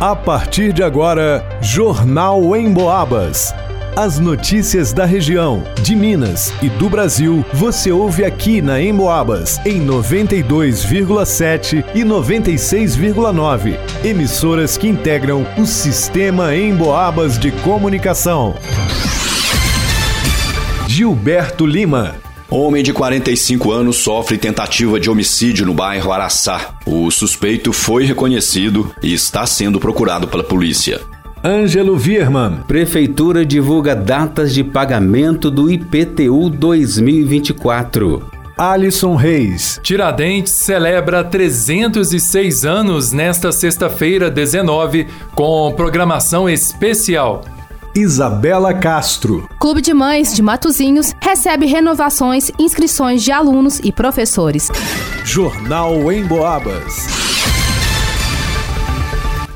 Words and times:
A 0.00 0.14
partir 0.14 0.72
de 0.72 0.80
agora, 0.80 1.44
Jornal 1.60 2.54
em 2.54 2.72
Boabas. 2.72 3.52
As 3.96 4.20
notícias 4.20 4.92
da 4.92 5.04
região, 5.04 5.64
de 5.82 5.96
Minas 5.96 6.54
e 6.62 6.68
do 6.68 6.88
Brasil, 6.88 7.44
você 7.52 7.90
ouve 7.90 8.24
aqui 8.24 8.62
na 8.62 8.80
Emboabas, 8.80 9.58
em 9.66 9.84
92,7 9.84 11.84
e 11.96 12.04
96,9. 12.04 13.76
Emissoras 14.04 14.76
que 14.76 14.86
integram 14.86 15.44
o 15.58 15.66
sistema 15.66 16.54
Emboabas 16.54 17.36
de 17.36 17.50
comunicação. 17.50 18.54
Gilberto 20.86 21.66
Lima. 21.66 22.27
Homem 22.50 22.82
de 22.82 22.94
45 22.94 23.70
anos 23.70 23.96
sofre 23.96 24.38
tentativa 24.38 24.98
de 24.98 25.10
homicídio 25.10 25.66
no 25.66 25.74
bairro 25.74 26.10
Araçá. 26.10 26.74
O 26.86 27.10
suspeito 27.10 27.74
foi 27.74 28.06
reconhecido 28.06 28.90
e 29.02 29.12
está 29.12 29.44
sendo 29.44 29.78
procurado 29.78 30.26
pela 30.26 30.42
polícia. 30.42 30.98
Ângelo 31.44 31.98
Vierman. 31.98 32.60
Prefeitura 32.66 33.44
divulga 33.44 33.94
datas 33.94 34.54
de 34.54 34.64
pagamento 34.64 35.50
do 35.50 35.70
IPTU 35.70 36.48
2024. 36.48 38.30
Alisson 38.56 39.14
Reis. 39.14 39.78
Tiradentes 39.82 40.54
celebra 40.54 41.22
306 41.22 42.64
anos 42.64 43.12
nesta 43.12 43.52
sexta-feira, 43.52 44.30
19, 44.30 45.06
com 45.34 45.70
programação 45.76 46.48
especial. 46.48 47.44
Isabela 47.98 48.72
Castro. 48.72 49.48
Clube 49.58 49.82
de 49.82 49.92
Mães 49.92 50.32
de 50.32 50.40
Matozinhos 50.40 51.16
recebe 51.20 51.66
renovações, 51.66 52.48
inscrições 52.56 53.24
de 53.24 53.32
alunos 53.32 53.80
e 53.82 53.90
professores. 53.90 54.70
Jornal 55.24 56.12
em 56.12 56.24
Boabas. 56.24 57.08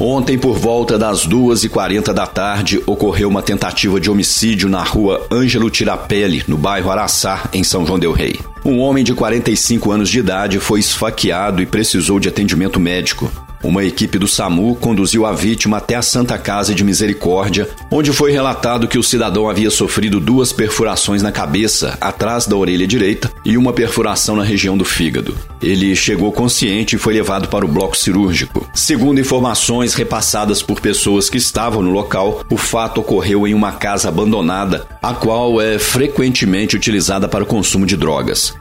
Ontem, 0.04 0.36
por 0.36 0.58
volta 0.58 0.98
das 0.98 1.24
2h40 1.24 2.12
da 2.12 2.26
tarde, 2.26 2.82
ocorreu 2.84 3.28
uma 3.28 3.40
tentativa 3.40 4.00
de 4.00 4.10
homicídio 4.10 4.68
na 4.68 4.82
rua 4.82 5.24
Ângelo 5.30 5.70
Tirapelli, 5.70 6.42
no 6.48 6.56
bairro 6.56 6.90
Araçá, 6.90 7.48
em 7.52 7.62
São 7.62 7.86
João 7.86 8.00
Del 8.00 8.10
Rei. 8.10 8.40
Um 8.64 8.80
homem 8.80 9.04
de 9.04 9.14
45 9.14 9.92
anos 9.92 10.08
de 10.08 10.18
idade 10.18 10.58
foi 10.58 10.80
esfaqueado 10.80 11.62
e 11.62 11.66
precisou 11.66 12.18
de 12.18 12.28
atendimento 12.28 12.80
médico. 12.80 13.30
Uma 13.62 13.84
equipe 13.84 14.18
do 14.18 14.26
SAMU 14.26 14.74
conduziu 14.74 15.24
a 15.24 15.32
vítima 15.32 15.76
até 15.76 15.94
a 15.94 16.02
Santa 16.02 16.36
Casa 16.36 16.74
de 16.74 16.82
Misericórdia, 16.82 17.68
onde 17.92 18.12
foi 18.12 18.32
relatado 18.32 18.88
que 18.88 18.98
o 18.98 19.02
cidadão 19.04 19.48
havia 19.48 19.70
sofrido 19.70 20.18
duas 20.18 20.52
perfurações 20.52 21.22
na 21.22 21.30
cabeça, 21.30 21.96
atrás 22.00 22.44
da 22.44 22.56
orelha 22.56 22.88
direita, 22.88 23.30
e 23.44 23.56
uma 23.56 23.72
perfuração 23.72 24.34
na 24.34 24.42
região 24.42 24.76
do 24.76 24.84
fígado. 24.84 25.36
Ele 25.62 25.94
chegou 25.94 26.32
consciente 26.32 26.96
e 26.96 26.98
foi 26.98 27.14
levado 27.14 27.46
para 27.48 27.64
o 27.64 27.68
bloco 27.68 27.96
cirúrgico. 27.96 28.68
Segundo 28.74 29.20
informações 29.20 29.94
repassadas 29.94 30.60
por 30.60 30.80
pessoas 30.80 31.30
que 31.30 31.38
estavam 31.38 31.82
no 31.82 31.90
local, 31.90 32.42
o 32.50 32.56
fato 32.56 33.00
ocorreu 33.00 33.46
em 33.46 33.54
uma 33.54 33.70
casa 33.70 34.08
abandonada, 34.08 34.86
a 35.00 35.14
qual 35.14 35.60
é 35.60 35.78
frequentemente 35.78 36.74
utilizada 36.74 37.28
para 37.28 37.44
o 37.44 37.46
consumo 37.46 37.86
de 37.86 37.96
drogas. 37.96 38.54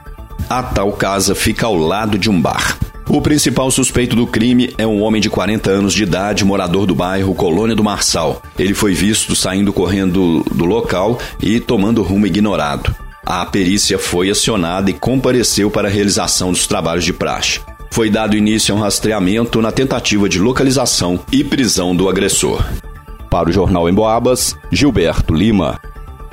A 0.48 0.62
tal 0.62 0.92
casa 0.92 1.34
fica 1.34 1.66
ao 1.66 1.76
lado 1.76 2.20
de 2.20 2.30
um 2.30 2.40
bar. 2.40 2.78
O 3.10 3.22
principal 3.22 3.70
suspeito 3.70 4.16
do 4.16 4.26
crime 4.26 4.74
é 4.78 4.88
um 4.88 5.02
homem 5.02 5.22
de 5.22 5.30
40 5.30 5.70
anos 5.70 5.94
de 5.94 6.04
idade, 6.04 6.46
morador 6.46 6.86
do 6.86 6.96
bairro 6.96 7.36
Colônia 7.36 7.76
do 7.76 7.84
Marçal. 7.84 8.42
Ele 8.58 8.74
foi 8.74 8.94
visto 8.94 9.36
saindo 9.36 9.74
correndo 9.74 10.44
do 10.54 10.66
local 10.66 11.20
e 11.42 11.60
tomando 11.60 12.04
rumo 12.04 12.26
ignorado. 12.26 12.96
A 13.26 13.46
perícia 13.46 14.00
foi 14.00 14.30
acionada 14.30 14.90
e 14.90 14.94
compareceu 14.94 15.70
para 15.70 15.88
a 15.88 15.92
realização 15.92 16.52
dos 16.52 16.66
trabalhos 16.66 17.04
de 17.04 17.14
praxe. 17.14 17.60
Foi 17.92 18.10
dado 18.10 18.38
início 18.38 18.74
a 18.74 18.78
um 18.78 18.82
rastreamento 18.82 19.62
na 19.62 19.72
tentativa 19.72 20.30
de 20.30 20.40
localização 20.40 21.20
e 21.32 21.44
prisão 21.44 21.94
do 21.94 22.08
agressor. 22.08 22.66
Para 23.30 23.50
o 23.50 23.52
Jornal 23.52 23.90
em 23.90 23.94
Boabas, 23.94 24.56
Gilberto 24.72 25.34
Lima. 25.34 25.80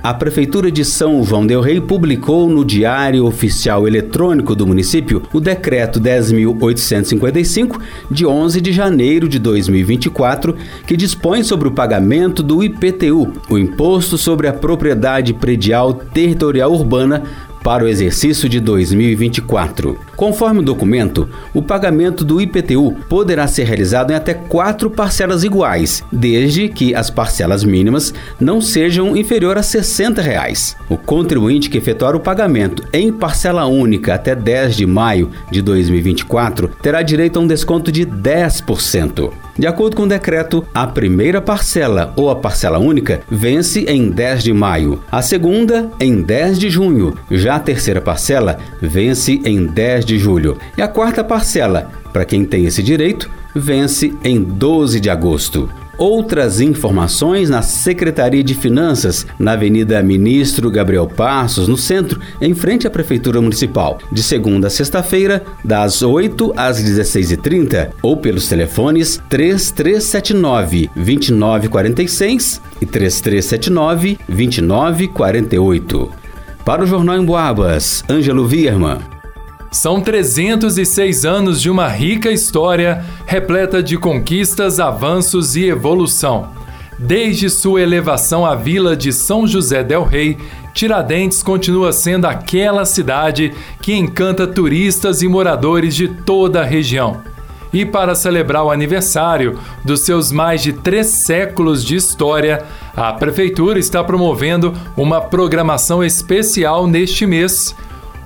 A 0.01 0.15
Prefeitura 0.15 0.71
de 0.71 0.85
São 0.85 1.25
João 1.25 1.45
Del 1.45 1.61
Rei 1.61 1.81
publicou 1.81 2.49
no 2.49 2.65
Diário 2.65 3.27
Oficial 3.27 3.87
Eletrônico 3.87 4.55
do 4.55 4.65
município 4.65 5.25
o 5.33 5.41
Decreto 5.41 6.01
10.855, 6.01 7.81
de 8.09 8.25
11 8.25 8.61
de 8.61 8.73
janeiro 8.73 9.29
de 9.29 9.41
2024, 9.41 10.55
que 10.87 10.97
dispõe 10.97 11.43
sobre 11.43 11.67
o 11.67 11.73
pagamento 11.73 12.45
do 12.45 12.63
IPTU, 12.63 13.33
o 13.51 13.59
Imposto 13.59 14.17
sobre 14.17 14.47
a 14.47 14.53
Propriedade 14.53 15.35
Predial 15.35 15.93
Territorial 15.93 16.73
Urbana, 16.73 17.25
para 17.63 17.85
o 17.85 17.89
exercício 17.89 18.49
de 18.49 18.61
2024. 18.61 19.99
Conforme 20.17 20.61
o 20.61 20.65
documento, 20.65 21.29
o 21.55 21.63
pagamento 21.63 22.25
do 22.25 22.41
IPTU 22.41 22.97
poderá 23.09 23.47
ser 23.47 23.65
realizado 23.65 24.11
em 24.11 24.15
até 24.15 24.35
quatro 24.35 24.91
parcelas 24.91 25.45
iguais, 25.45 26.03
desde 26.11 26.69
que 26.69 26.95
as 26.95 27.11
parcelas 27.11 27.65
mínimas 27.65 28.13
não 28.41 28.61
sejam 28.61 29.17
inferior 29.17 29.57
a 29.59 29.63
60 29.63 30.21
reais. 30.21 30.77
O 30.89 30.97
contribuinte 30.97 31.71
que 31.71 31.79
efetuar 31.79 32.15
o 32.15 32.21
pagamento 32.21 32.83
em 32.93 33.13
parcela 33.13 33.67
única 33.67 34.15
até 34.15 34.35
10 34.35 34.77
de 34.77 34.87
maio 34.87 35.31
de 35.51 35.63
2024 35.63 36.69
terá 36.83 37.03
direito 37.03 37.39
a 37.39 37.43
um 37.43 37.47
desconto 37.47 37.93
de 37.93 38.07
10%. 38.07 39.48
De 39.59 39.67
acordo 39.67 39.97
com 39.97 40.05
o 40.05 40.09
decreto, 40.09 40.65
a 40.73 40.87
primeira 40.87 41.41
parcela 41.41 42.13
ou 42.15 42.31
a 42.31 42.37
parcela 42.37 42.79
única 42.79 43.23
vence 43.29 43.81
em 43.89 44.09
10 44.09 44.45
de 44.45 44.53
maio, 44.53 45.03
a 45.11 45.21
segunda 45.21 45.91
em 45.99 46.23
10 46.23 46.61
de 46.61 46.71
junho, 46.71 47.19
já 47.29 47.57
a 47.57 47.61
terceira 47.61 48.01
parcela 48.01 48.57
vence 48.81 49.41
em 49.45 49.67
10 49.67 50.05
de 50.05 50.17
julho. 50.17 50.57
E 50.77 50.83
a 50.83 50.87
quarta 50.87 51.25
parcela, 51.25 51.91
para 52.13 52.25
quem 52.25 52.45
tem 52.45 52.67
esse 52.67 52.85
direito, 52.85 53.29
vence 53.53 54.15
em 54.23 54.41
12 54.41 55.01
de 55.01 55.11
agosto. 55.11 55.69
Outras 55.99 56.61
informações 56.61 57.51
na 57.51 57.61
Secretaria 57.61 58.45
de 58.45 58.55
Finanças, 58.55 59.27
na 59.37 59.55
Avenida 59.55 60.01
Ministro 60.01 60.71
Gabriel 60.71 61.09
Passos, 61.09 61.67
no 61.67 61.77
centro, 61.77 62.21
em 62.41 62.55
frente 62.55 62.87
à 62.87 62.91
Prefeitura 62.91 63.41
Municipal, 63.41 63.99
de 64.13 64.23
segunda 64.23 64.69
a 64.69 64.71
sexta-feira, 64.71 65.43
das 65.65 66.01
8 66.01 66.55
às 66.57 66.81
16h30, 66.81 67.91
ou 68.01 68.17
pelos 68.17 68.47
telefones 68.49 69.21
3379 69.29 70.89
2946 70.95 72.63
e 72.81 72.87
3379 72.87 74.19
2948. 74.29 76.13
Para 76.65 76.85
o 76.85 76.87
Jornal 76.87 77.17
em 77.17 77.25
Boabas, 77.25 78.05
Ângelo 78.09 78.47
Vierman. 78.47 79.18
São 79.71 80.01
306 80.01 81.25
anos 81.27 81.61
de 81.61 81.71
uma 81.71 81.89
rica 81.89 82.31
história 82.31 83.05
repleta 83.27 83.83
de 83.83 83.99
conquistas, 83.99 84.81
avanços 84.81 85.57
e 85.57 85.67
evolução. 85.67 86.51
Desde 86.99 87.51
sua 87.51 87.83
elevação 87.83 88.47
à 88.47 88.55
vila 88.55 88.97
de 88.97 89.13
São 89.13 89.47
José 89.47 89.85
del 89.85 90.05
Rei, 90.05 90.39
Tiradentes 90.73 91.43
continua 91.43 91.93
sendo 91.93 92.27
aquela 92.27 92.85
cidade 92.85 93.53
que 93.81 93.95
encanta 93.95 94.47
turistas 94.47 95.23
e 95.23 95.29
moradores 95.29 95.95
de 95.95 96.09
toda 96.09 96.63
a 96.63 96.65
região. 96.65 97.21
E 97.73 97.85
para 97.85 98.15
celebrar 98.15 98.65
o 98.65 98.71
aniversário 98.71 99.59
dos 99.85 100.01
seus 100.01 100.33
mais 100.33 100.63
de 100.63 100.73
três 100.73 101.09
séculos 101.09 101.85
de 101.85 101.97
história, 101.97 102.65
a 102.97 103.13
Prefeitura 103.13 103.79
está 103.79 104.03
promovendo 104.03 104.73
uma 104.97 105.21
programação 105.21 106.03
especial 106.03 106.87
neste 106.87 107.27
mês 107.27 107.77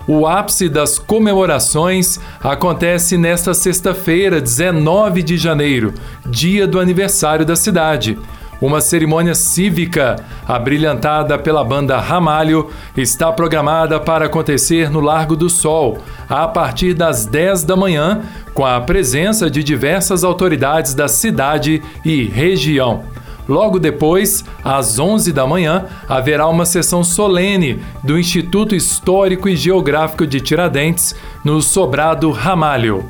o 0.06 0.26
ápice 0.26 0.68
das 0.68 0.98
comemorações 0.98 2.18
acontece 2.42 3.16
nesta 3.16 3.54
sexta-feira, 3.54 4.40
19 4.40 5.22
de 5.22 5.36
janeiro, 5.36 5.94
dia 6.26 6.66
do 6.66 6.80
aniversário 6.80 7.46
da 7.46 7.54
cidade. 7.56 8.18
Uma 8.60 8.80
cerimônia 8.80 9.34
cívica, 9.34 10.16
abrilhantada 10.46 11.36
pela 11.36 11.64
banda 11.64 11.98
Ramalho, 11.98 12.70
está 12.96 13.32
programada 13.32 13.98
para 13.98 14.26
acontecer 14.26 14.88
no 14.88 15.00
Largo 15.00 15.34
do 15.34 15.50
Sol, 15.50 15.98
a 16.28 16.46
partir 16.46 16.94
das 16.94 17.26
10 17.26 17.64
da 17.64 17.74
manhã, 17.74 18.22
com 18.54 18.64
a 18.64 18.80
presença 18.80 19.50
de 19.50 19.64
diversas 19.64 20.22
autoridades 20.22 20.94
da 20.94 21.08
cidade 21.08 21.82
e 22.04 22.22
região. 22.22 23.02
Logo 23.48 23.78
depois, 23.78 24.44
às 24.64 24.98
11 24.98 25.32
da 25.32 25.46
manhã, 25.46 25.86
haverá 26.08 26.46
uma 26.46 26.64
sessão 26.64 27.02
solene 27.02 27.82
do 28.02 28.18
Instituto 28.18 28.74
Histórico 28.74 29.48
e 29.48 29.56
Geográfico 29.56 30.26
de 30.26 30.40
Tiradentes, 30.40 31.14
no 31.44 31.60
Sobrado 31.60 32.30
Ramalho. 32.30 33.04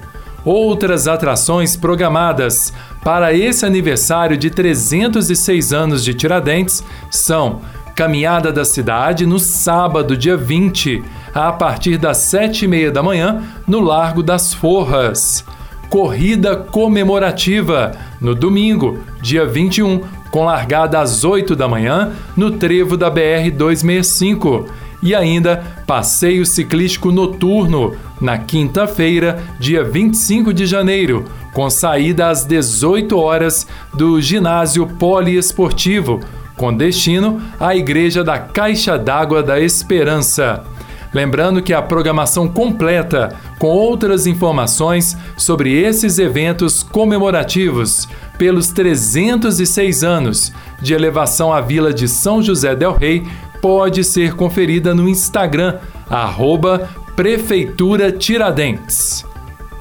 Outras 0.44 1.06
atrações 1.06 1.76
programadas 1.76 2.72
para 3.04 3.32
esse 3.32 3.64
aniversário 3.64 4.36
de 4.36 4.50
306 4.50 5.72
anos 5.72 6.02
de 6.02 6.14
Tiradentes 6.14 6.82
são 7.10 7.60
Caminhada 7.94 8.50
da 8.50 8.64
Cidade 8.64 9.26
no 9.26 9.38
sábado, 9.38 10.16
dia 10.16 10.36
20, 10.36 11.04
a 11.34 11.52
partir 11.52 11.98
das 11.98 12.18
7 12.18 12.64
e 12.64 12.68
meia 12.68 12.90
da 12.90 13.02
manhã, 13.02 13.42
no 13.66 13.80
Largo 13.80 14.22
das 14.22 14.52
Forras. 14.54 15.44
Corrida 15.90 16.56
comemorativa 16.56 17.92
no 18.18 18.34
domingo, 18.34 18.98
dia 19.20 19.44
21, 19.44 20.00
com 20.32 20.44
largada 20.44 20.98
às 20.98 21.22
8 21.22 21.54
da 21.54 21.68
manhã 21.68 22.10
no 22.34 22.50
trevo 22.52 22.96
da 22.96 23.08
BR 23.08 23.50
265 23.54 24.66
e 25.02 25.14
ainda 25.14 25.62
passeio 25.86 26.46
ciclístico 26.46 27.12
noturno 27.12 27.94
na 28.20 28.38
quinta-feira, 28.38 29.42
dia 29.58 29.84
25 29.84 30.54
de 30.54 30.64
janeiro, 30.64 31.24
com 31.52 31.68
saída 31.68 32.28
às 32.28 32.44
18 32.44 33.18
horas 33.18 33.66
do 33.92 34.20
ginásio 34.20 34.86
poliesportivo, 34.86 36.20
com 36.56 36.72
destino 36.72 37.42
à 37.60 37.76
Igreja 37.76 38.24
da 38.24 38.38
Caixa 38.38 38.96
d'Água 38.96 39.42
da 39.42 39.60
Esperança. 39.60 40.64
Lembrando 41.12 41.60
que 41.60 41.74
a 41.74 41.82
programação 41.82 42.48
completa, 42.48 43.36
com 43.62 43.68
outras 43.68 44.26
informações 44.26 45.16
sobre 45.36 45.72
esses 45.80 46.18
eventos 46.18 46.82
comemorativos 46.82 48.08
pelos 48.36 48.72
306 48.72 50.02
anos 50.02 50.52
de 50.80 50.92
elevação 50.92 51.52
à 51.52 51.60
Vila 51.60 51.94
de 51.94 52.08
São 52.08 52.42
José 52.42 52.74
del 52.74 52.92
Rei, 52.92 53.22
pode 53.60 54.02
ser 54.02 54.34
conferida 54.34 54.92
no 54.92 55.08
Instagram, 55.08 55.78
arroba 56.10 56.90
Prefeitura 57.14 58.10
Tiradentes. 58.10 59.24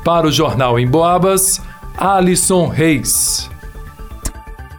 Para 0.06 0.28
o 0.28 0.32
Jornal 0.32 0.80
em 0.80 0.86
Boabas, 0.86 1.60
Alisson 1.98 2.68
Reis. 2.68 3.51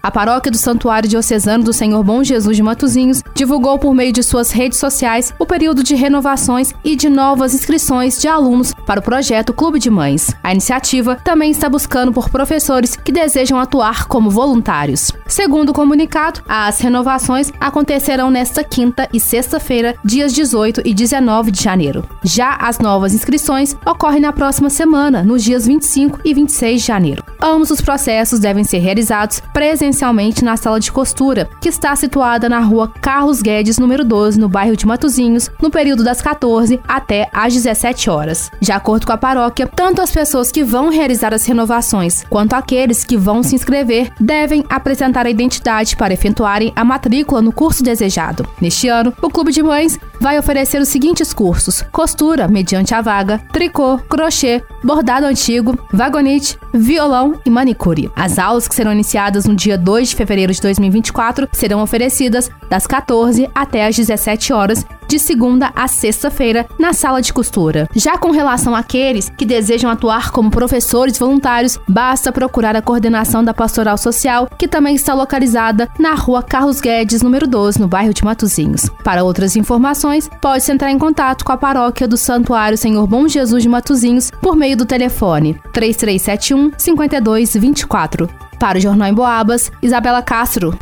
A 0.03 0.11
paróquia 0.11 0.51
do 0.51 0.59
Santuário 0.59 1.09
Diocesano 1.09 1.63
do 1.63 1.73
Senhor 1.73 2.03
Bom 2.03 2.25
Jesus 2.25 2.57
de 2.57 2.63
Matozinhos 2.63 3.23
divulgou 3.37 3.79
por 3.79 3.95
meio 3.95 4.13
de 4.13 4.21
suas 4.21 4.51
redes 4.51 4.79
sociais 4.79 5.33
o 5.39 5.47
período 5.47 5.85
de 5.85 5.95
renovações 5.95 6.73
e 6.83 6.97
de 6.97 7.09
novas 7.09 7.55
inscrições 7.55 8.21
de 8.21 8.27
alunos 8.27 8.75
para 8.85 8.99
o 8.99 9.03
projeto 9.03 9.53
Clube 9.53 9.79
de 9.79 9.89
Mães. 9.89 10.35
A 10.43 10.51
iniciativa 10.51 11.21
também 11.23 11.53
está 11.53 11.69
buscando 11.69 12.13
por 12.13 12.29
professores 12.31 12.97
que 12.97 13.13
desejam 13.13 13.61
atuar 13.61 14.09
como 14.09 14.29
voluntários. 14.29 15.13
Segundo 15.29 15.69
o 15.69 15.75
comunicado, 15.75 16.43
as 16.49 16.81
renovações 16.81 17.53
acontecerão 17.61 18.29
nesta 18.29 18.65
quinta 18.65 19.09
e 19.13 19.21
sexta-feira, 19.21 19.95
dias 20.05 20.33
18 20.33 20.83
e 20.85 20.93
19 20.93 21.53
de 21.53 21.63
janeiro. 21.63 22.05
Já 22.25 22.57
as 22.57 22.81
novas 22.81 23.15
inscrições 23.15 23.77
ocorrem 23.87 24.21
na 24.21 24.33
próxima 24.33 24.69
semana, 24.69 25.23
nos 25.23 25.45
dias 25.45 25.65
25 25.65 26.19
e 26.25 26.35
26 26.35 26.81
de 26.81 26.87
janeiro. 26.89 27.32
Ambos 27.45 27.73
os 27.73 27.81
processos 27.81 28.39
devem 28.39 28.63
ser 28.63 28.79
realizados 28.79 29.43
presencialmente 29.53 30.45
na 30.45 30.57
sala 30.57 30.79
de 30.79 30.93
costura, 30.93 31.51
que 31.61 31.69
está 31.69 31.97
situada 31.97 32.49
na 32.49 32.61
rua 32.61 32.93
Carlos 33.01 33.43
Guedes, 33.43 33.79
número 33.79 34.05
12, 34.05 34.39
no 34.39 34.49
bairro 34.49 34.77
de 34.77 34.87
Matozinhos, 34.87 35.51
no 35.61 35.69
período 35.69 36.05
das 36.05 36.23
14 36.23 36.79
até 36.87 37.29
às 37.33 37.53
17 37.53 38.09
horas. 38.09 38.49
De 38.61 38.71
acordo 38.71 39.05
com 39.05 39.13
a 39.13 39.17
paróquia, 39.19 39.67
tanto 39.67 40.01
as 40.01 40.13
pessoas 40.13 40.53
que 40.53 40.63
vão 40.63 40.89
realizar 40.89 41.35
as 41.35 41.45
renovações 41.45 42.23
quanto 42.31 42.55
aqueles 42.55 43.03
que 43.03 43.17
vão 43.17 43.43
se 43.43 43.57
inscrever 43.57 44.13
devem 44.21 44.65
apresentar 44.69 45.27
a 45.27 45.31
identidade 45.31 45.97
para 45.97 46.15
efetuarem 46.15 46.73
a 46.77 46.85
matrícula 46.85 47.43
no 47.43 47.51
curso 47.51 47.83
desejado. 47.83 48.47
Neste 48.61 48.87
ano, 48.87 49.13
o 49.21 49.29
Clube 49.29 49.51
de 49.51 49.65
Mães 49.65 49.99
vai 50.23 50.39
oferecer 50.39 50.81
os 50.81 50.89
seguintes 50.89 51.35
cursos: 51.35 51.83
costura, 51.91 52.47
mediante 52.47 52.95
a 52.95 53.03
vaga, 53.03 53.39
tricô, 53.53 53.99
crochê, 53.99 54.63
bordado 54.83 55.27
antigo, 55.27 55.77
vagonite, 55.93 56.57
violão 56.73 57.41
e 57.45 57.51
manicure. 57.51 58.11
As 58.15 58.39
aulas 58.39 58.69
que 58.69 58.75
serão 58.75 58.93
iniciadas 58.93 59.45
no 59.45 59.55
dia 59.55 59.77
2 59.77 60.11
de 60.11 60.17
fevereiro 60.17 60.53
de 60.53 60.61
2024 60.61 61.49
serão 61.53 61.83
oferecidas 61.83 62.51
das 62.71 62.87
14 62.87 63.51
até 63.55 63.87
as 63.87 63.97
17 63.97 64.53
horas 64.53 64.87
de 65.13 65.19
segunda 65.19 65.71
a 65.77 65.87
sexta-feira 65.87 66.67
na 66.79 66.95
sala 66.95 67.21
de 67.21 67.35
costura. 67.35 67.87
Já 67.95 68.17
com 68.17 68.31
relação 68.31 68.75
àqueles 68.75 69.29
que 69.29 69.45
desejam 69.45 69.91
atuar 69.91 70.31
como 70.31 70.51
professores 70.51 71.19
voluntários, 71.19 71.79
basta 71.87 72.33
procurar 72.33 72.75
a 72.75 72.81
coordenação 72.81 73.45
da 73.45 73.53
Pastoral 73.53 73.99
Social, 73.99 74.49
que 74.59 74.67
também 74.67 74.95
está 74.95 75.13
localizada 75.13 75.87
na 75.99 76.15
rua 76.15 76.43
Carlos 76.43 76.81
Guedes, 76.81 77.21
número 77.21 77.47
12, 77.47 77.79
no 77.79 77.87
bairro 77.87 78.15
de 78.15 78.25
Matozinhos. 78.25 78.89
Para 79.05 79.23
outras 79.23 79.55
informações, 79.55 80.31
pode-se 80.41 80.73
entrar 80.73 80.91
em 80.91 80.99
contato 80.99 81.45
com 81.45 81.53
a 81.53 81.59
paróquia 81.59 82.09
do 82.09 82.17
Santuário 82.17 82.79
Senhor 82.79 83.07
Bom 83.07 83.29
Jesus 83.29 83.63
de 83.63 83.69
Matozinhos 83.69 84.31
por 84.41 84.57
meio 84.57 84.79
do 84.79 84.87
telefone 84.87 85.61
3371 85.75 86.73
5224. 86.79 88.31
Para 88.59 88.79
o 88.79 88.81
Jornal 88.81 89.09
em 89.09 89.15
Boabas, 89.15 89.71
Isabela 89.83 90.23
Castro. 90.23 90.75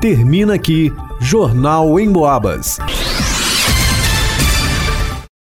Termina 0.00 0.54
aqui 0.54 0.92
Jornal 1.20 2.00
em 2.00 2.10
Boabas. 2.10 2.78